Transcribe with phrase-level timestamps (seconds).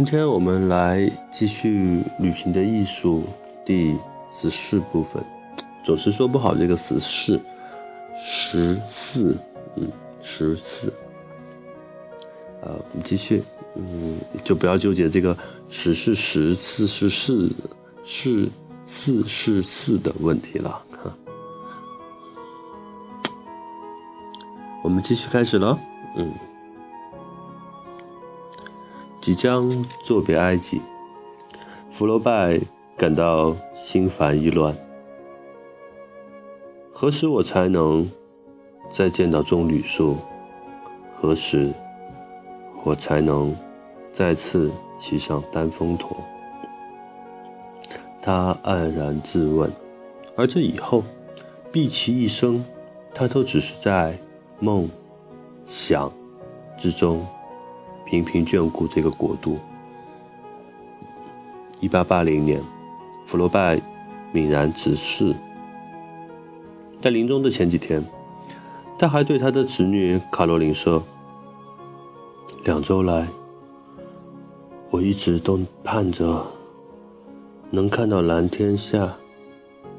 [0.00, 3.22] 今天我们来继续《旅行的艺术》
[3.66, 3.94] 第
[4.32, 5.22] 十四部分，
[5.84, 7.38] 总是说不好这个十四，
[8.18, 9.36] 十四，
[9.76, 9.86] 嗯，
[10.22, 10.90] 十四。
[12.62, 13.42] 呃，我们继续，
[13.74, 15.36] 嗯，就不要纠结这个
[15.68, 17.50] 十是十，四是四，
[18.02, 18.48] 是
[18.86, 20.82] 四是四的问题了。
[20.92, 21.14] 哈
[24.82, 25.78] 我们继续开始了，
[26.16, 26.32] 嗯。
[29.20, 30.80] 即将作别埃及，
[31.90, 32.58] 弗罗拜
[32.96, 34.74] 感到心烦意乱。
[36.92, 38.10] 何时我才能
[38.90, 40.16] 再见到棕榈树？
[41.20, 41.70] 何时
[42.82, 43.54] 我才能
[44.10, 46.16] 再次骑上单峰驼？
[48.22, 49.70] 他黯然自问。
[50.36, 51.04] 而这以后，
[51.70, 52.64] 毕其一生，
[53.12, 54.18] 他都只是在
[54.58, 54.88] 梦
[55.66, 56.10] 想
[56.78, 57.26] 之中。
[58.10, 59.56] 频频眷顾这个国度。
[61.78, 62.60] 一八八零年，
[63.24, 63.80] 福楼拜
[64.34, 65.32] 泯然辞世。
[67.00, 68.04] 在临终的前几天，
[68.98, 71.00] 他还对他的侄女卡罗琳说
[72.66, 73.28] ：“两周来，
[74.90, 76.44] 我一直都盼着
[77.70, 79.14] 能看到蓝天下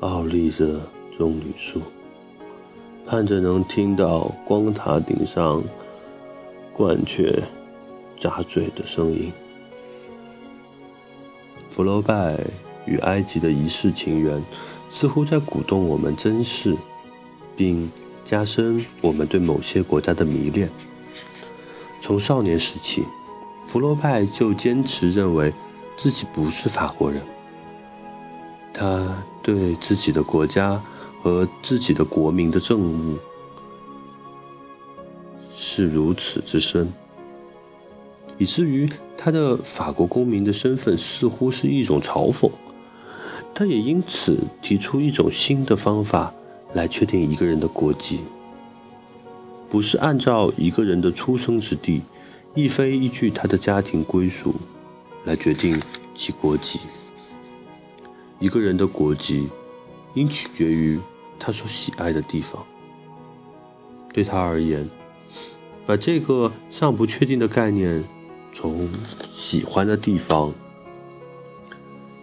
[0.00, 0.80] 傲立着
[1.16, 1.80] 棕榈树，
[3.06, 5.62] 盼着能听到光塔顶上
[6.76, 7.40] 鹳雀。”
[8.20, 9.32] 扎嘴的声音。
[11.70, 12.38] 福楼拜
[12.84, 14.42] 与埃及的一世情缘，
[14.92, 16.76] 似乎在鼓动我们珍视，
[17.56, 17.90] 并
[18.24, 20.68] 加深我们对某些国家的迷恋。
[22.02, 23.04] 从少年时起，
[23.66, 25.52] 福楼拜就坚持认为
[25.96, 27.22] 自己不是法国人。
[28.72, 30.80] 他对自己的国家
[31.22, 33.16] 和自己的国民的政务
[35.54, 36.92] 是如此之深。
[38.40, 42.50] 以至于他的法国公民的身份似乎是一种嘲讽，
[43.54, 46.32] 他也因此提出一种新的方法
[46.72, 48.20] 来确定一个人的国籍，
[49.68, 52.00] 不是按照一个人的出生之地，
[52.54, 54.54] 亦非依据他的家庭归属
[55.26, 55.78] 来决定
[56.14, 56.80] 其国籍。
[58.38, 59.48] 一个人的国籍
[60.14, 60.98] 应取决于
[61.38, 62.64] 他所喜爱的地方。
[64.14, 64.88] 对他而言，
[65.86, 68.02] 把这个尚不确定的概念。
[68.60, 68.86] 从
[69.32, 70.52] 喜欢的地方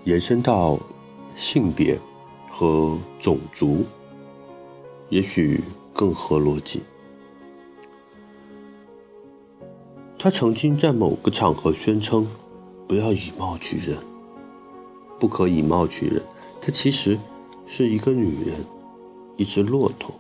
[0.04, 0.78] 延伸到
[1.34, 2.00] 性别
[2.48, 3.84] 和种族，
[5.10, 6.84] 也许更合逻辑。
[10.20, 12.28] 他曾经在某个场合宣称
[12.88, 13.98] ：“不要以貌取人，
[15.20, 16.22] 不可以貌取人。”
[16.62, 17.18] 他其实
[17.66, 18.64] 是一个女人，
[19.38, 20.14] 一只骆驼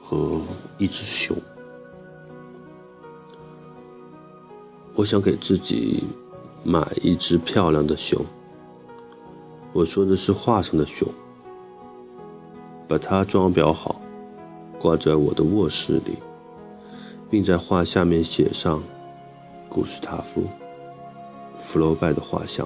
[0.00, 0.40] 和
[0.78, 1.36] 一只熊。
[5.02, 6.04] 我想给自己
[6.62, 8.24] 买一只漂亮的熊。
[9.72, 11.08] 我说的是画上的熊，
[12.86, 14.00] 把它装裱好，
[14.78, 16.14] 挂在我的卧室里，
[17.28, 18.80] 并在画下面写上
[19.68, 20.42] 古斯塔夫·
[21.56, 22.64] 福楼拜的画像，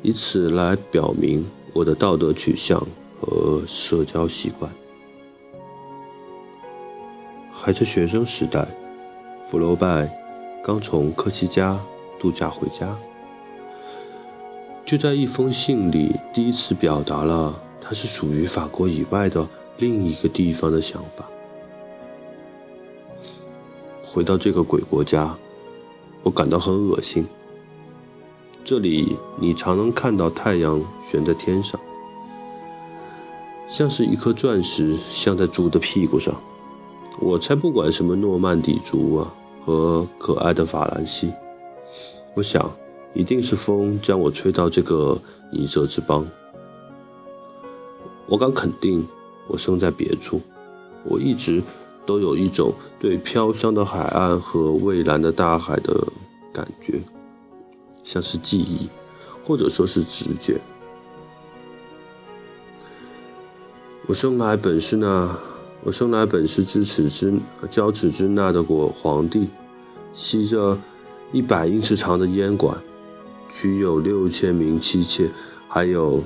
[0.00, 2.80] 以此来表明我的道德取向
[3.20, 4.72] 和社交习惯。
[7.52, 8.66] 还在学生时代，
[9.46, 10.19] 福楼拜。
[10.62, 11.80] 刚从科西嘉
[12.20, 12.94] 度假回家，
[14.84, 19.48] 就在一封信里第一次表达了他是属于法国以外的
[19.78, 21.24] 另一个地方的想法。
[24.04, 25.34] 回到这个鬼国家，
[26.22, 27.24] 我感到很恶心。
[28.62, 31.80] 这里你常能看到太阳悬在天上，
[33.68, 36.34] 像是一颗钻石镶在猪的屁股上。
[37.18, 39.34] 我才不管什么诺曼底族啊！
[39.64, 41.32] 和可爱的法兰西，
[42.34, 42.70] 我想，
[43.14, 45.20] 一定是风将我吹到这个
[45.52, 46.26] 尼泽之邦。
[48.26, 49.06] 我敢肯定，
[49.48, 50.40] 我生在别处。
[51.04, 51.62] 我一直
[52.06, 56.06] 都有一种对飘香的海岸和蔚蓝的大海的
[56.52, 57.00] 感觉，
[58.02, 58.88] 像是记忆，
[59.44, 60.60] 或者说是直觉。
[64.06, 65.36] 我生来本是那。
[65.82, 67.32] 我生来本是支持之
[67.70, 69.48] 骄耻之那的国皇帝，
[70.14, 70.76] 吸着
[71.32, 72.76] 一百英尺长的烟管，
[73.50, 75.30] 娶有六千名妻妾，
[75.68, 76.22] 还有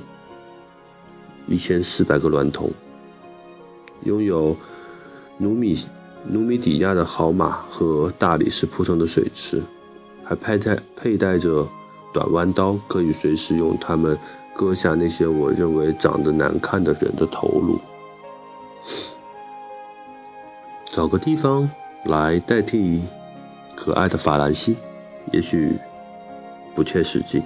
[1.47, 2.69] 一千四百个娈童，
[4.03, 4.53] 拥有
[5.37, 5.77] 努米
[6.27, 9.63] 努米底亚的好马和大理石铺成的水池，
[10.25, 11.65] 还佩戴佩戴着
[12.13, 14.17] 短弯刀，可以随时用它们
[14.53, 17.79] 割下那些我认为长得难看的人的头颅。
[20.95, 21.69] 找个地方
[22.05, 23.01] 来代替
[23.75, 24.77] 可爱的法兰西，
[25.33, 25.77] 也许
[26.73, 27.43] 不切实际。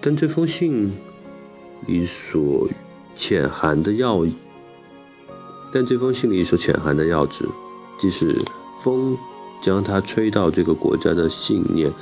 [0.00, 0.90] 但这封信
[1.86, 2.66] 里所
[3.14, 4.24] 潜含的要，
[5.70, 7.46] 但这封信里所潜含的要旨，
[7.98, 8.34] 即使
[8.80, 9.14] 风
[9.62, 11.92] 将它吹到这个国家的信念，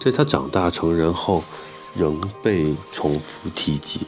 [0.00, 1.44] 在他长大成人后，
[1.94, 4.00] 仍被重复提及，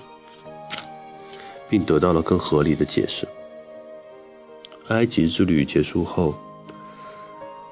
[1.68, 3.28] 并得到了更合理的解释。
[4.88, 6.34] 埃及之旅结束后，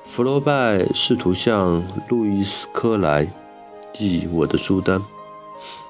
[0.04, 3.26] 弗罗拜试图向路易斯科莱
[3.92, 5.02] 寄我的书单。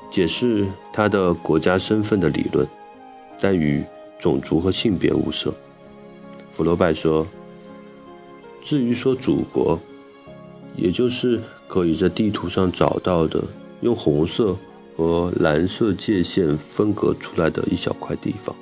[0.08, 2.66] 解释他的国家身份的理论，
[3.40, 3.84] 但与
[4.20, 5.52] 种族和性别无涉。
[6.52, 7.26] 弗罗拜说
[8.62, 9.78] ：“至于说祖国，
[10.76, 13.42] 也就是可以在地图上找到的
[13.80, 14.56] 用红色
[14.96, 18.54] 和蓝色界限分隔出来的一小块地方，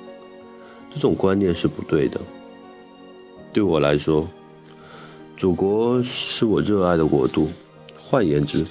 [0.93, 2.19] 这种观念是不对的。
[3.55, 4.27] 对我来说，
[5.37, 7.47] 祖国是我热爱的国度，
[7.97, 8.65] 换言之，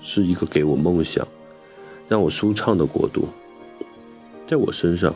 [0.00, 1.26] 是一个给我梦想。”
[2.08, 3.26] 让我舒畅的国度，
[4.46, 5.12] 在我身上，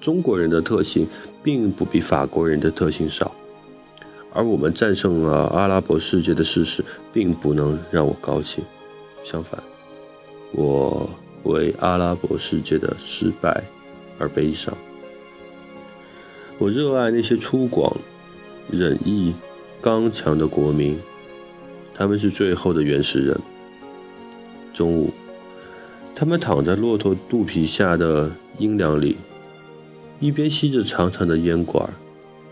[0.00, 1.06] 中国人的特性
[1.42, 3.30] 并不比法国人的特性少，
[4.32, 6.82] 而我们战胜了阿拉伯世界的事实
[7.12, 8.64] 并不能让我高兴，
[9.22, 9.62] 相反，
[10.52, 11.06] 我
[11.42, 13.62] 为阿拉伯世界的失败
[14.18, 14.74] 而悲伤。
[16.58, 17.94] 我热爱那些粗犷、
[18.70, 19.34] 忍毅、
[19.80, 20.96] 刚强的国民，
[21.94, 23.38] 他们是最后的原始人。
[24.72, 25.10] 中午。
[26.18, 29.18] 他们躺在骆驼肚皮下的阴凉里，
[30.18, 31.86] 一边吸着长长的烟管，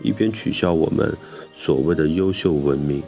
[0.03, 1.11] 一边取笑我们
[1.57, 3.01] 所谓的优秀文明。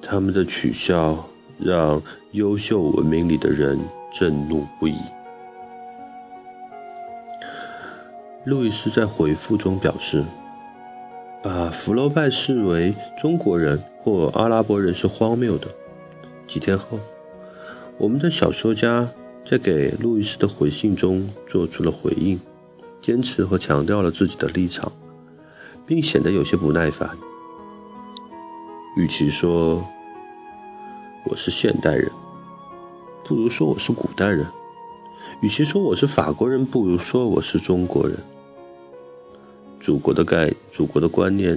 [0.00, 1.28] 他们的取笑
[1.58, 2.02] 让
[2.32, 3.78] 优秀文明里的人
[4.18, 4.96] 震怒不已。
[8.46, 10.24] 路易斯在回复中表示，
[11.42, 15.66] 把福楼拜视为中国人或阿拉伯人是荒谬的。
[16.46, 17.00] 几天后。
[17.98, 19.08] 我们的小说家
[19.44, 22.38] 在给路易斯的回信中做出了回应，
[23.02, 24.92] 坚持和强调了自己的立场，
[25.84, 27.18] 并显得有些不耐烦。
[28.96, 29.84] 与其说
[31.24, 32.08] 我是现代人，
[33.24, 34.44] 不如说我是古代人；
[35.40, 38.16] 与其说我是法国人，不如说我是中国人。
[39.86, 41.56] 祖国的概，祖国的观念。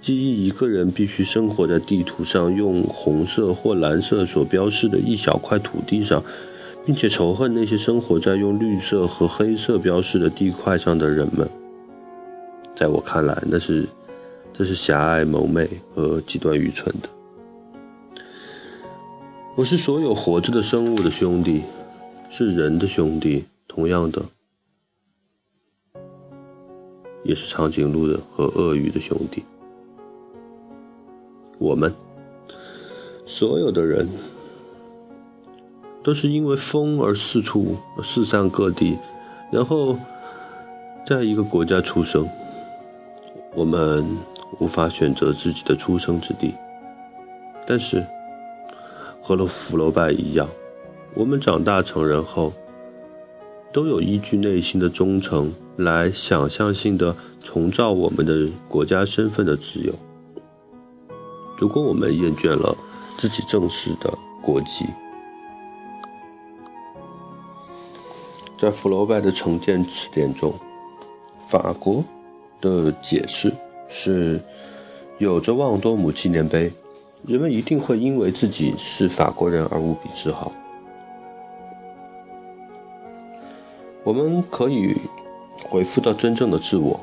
[0.00, 6.24] 记忆一个人必须生活在地图上用红色或蓝色所标示的一小块土地上，
[6.86, 11.46] 并且仇恨那些生活在用绿色和黑色标示的地块上的人们。
[12.74, 13.86] 在我看来，那是
[14.54, 17.10] 这是狭隘、蒙昧和极端愚蠢的。
[19.54, 21.60] 我是所有活着的生物的兄弟，
[22.30, 24.22] 是人的兄弟，同样的，
[27.24, 29.42] 也是长颈鹿的和鳄鱼的兄弟。
[31.58, 31.92] 我们
[33.26, 34.08] 所有的人
[36.02, 38.98] 都是因为风而四处四散各地，
[39.50, 39.96] 然后
[41.06, 42.28] 在一个国家出生。
[43.56, 44.04] 我们
[44.58, 46.52] 无法选择自己的出生之地，
[47.66, 48.04] 但是
[49.22, 50.48] 和了福楼拜一样，
[51.14, 52.52] 我们长大成人后，
[53.72, 59.92] 都有依据内心的忠诚来想象性的重造我们的国家身份的自由。
[61.58, 62.76] 如果我们厌倦了
[63.18, 64.12] 自己正式的
[64.42, 64.86] 国籍，
[68.58, 70.54] 在福楼拜的成见词典中，
[71.48, 72.04] 法国
[72.60, 73.52] 的解释
[73.88, 74.40] 是：
[75.18, 76.72] 有着旺多姆纪念碑，
[77.26, 80.50] 人们一定会因为自己是法国人而无比自豪。
[84.02, 84.96] 我们可以
[85.74, 87.00] 回复到真正的自我，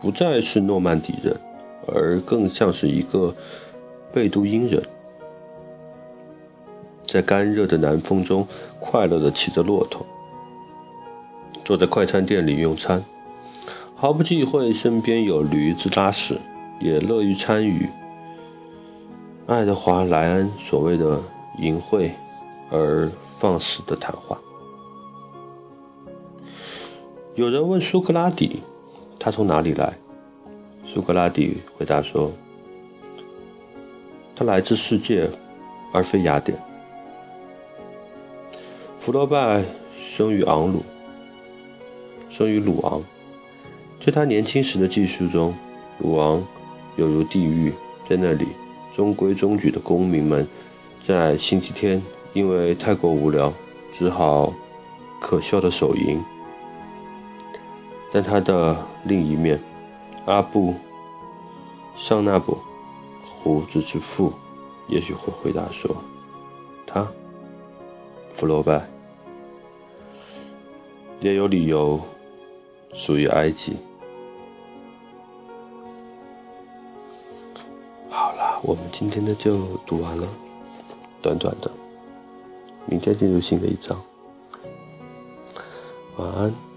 [0.00, 1.38] 不再是诺曼底人，
[1.86, 3.34] 而更像是一个。
[4.12, 4.82] 贝都因人，
[7.04, 8.44] 在干热的南风中
[8.80, 10.04] 快乐地骑着骆驼，
[11.64, 13.04] 坐在快餐店里用餐，
[13.94, 16.40] 毫不忌讳身边有驴子拉屎，
[16.80, 17.88] 也乐于参与
[19.46, 21.20] 爱德华·莱恩所谓的
[21.58, 22.10] 淫秽
[22.72, 24.36] 而放肆的谈话。
[27.36, 28.60] 有人问苏格拉底，
[29.18, 29.96] 他从哪里来？
[30.84, 32.32] 苏格拉底回答说。
[34.34, 35.30] 他来自世界，
[35.92, 36.58] 而非雅典。
[38.98, 39.62] 福罗拜
[39.96, 40.82] 生于昂鲁，
[42.28, 43.00] 生于鲁昂。
[44.00, 45.54] 在他年轻时的记述中，
[45.98, 46.44] 鲁昂
[46.96, 47.72] 犹如地狱，
[48.08, 48.48] 在那里
[48.96, 50.46] 中规中矩的公民们，
[51.00, 53.52] 在星期天因为太过无聊，
[53.92, 54.52] 只好
[55.20, 56.18] 可笑的手淫。
[58.12, 59.60] 但他的另一面，
[60.26, 60.74] 阿布，
[61.96, 62.58] 尚纳布。
[63.22, 64.32] 胡子之父，
[64.88, 65.94] 也许会回答说
[66.86, 67.06] ：“他，
[68.30, 68.88] 弗罗拜，
[71.20, 72.00] 也有理由
[72.92, 73.76] 属于埃及。”
[78.10, 80.28] 好了，我们今天的就读完了，
[81.22, 81.70] 短短的。
[82.86, 84.00] 明天进入新的一章。
[86.16, 86.69] 晚安。